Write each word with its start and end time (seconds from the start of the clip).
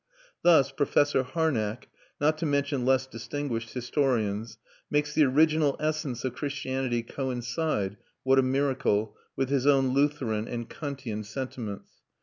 Thus 0.41 0.71
Professor 0.71 1.21
Harnack, 1.21 1.87
not 2.19 2.35
to 2.39 2.47
mention 2.47 2.85
less 2.87 3.05
distinguished 3.05 3.73
historians, 3.75 4.57
makes 4.89 5.13
the 5.13 5.25
original 5.25 5.75
essence 5.79 6.25
of 6.25 6.33
Christianity 6.33 7.03
coincide 7.03 7.97
what 8.23 8.39
a 8.39 8.41
miracle! 8.41 9.15
with 9.35 9.49
his 9.49 9.67
own 9.67 9.89
Lutheran 9.89 10.47
and 10.47 10.67
Kantian 10.67 11.23
sentiments. 11.23 11.91